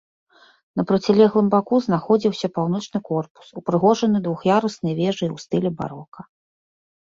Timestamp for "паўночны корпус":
2.57-3.47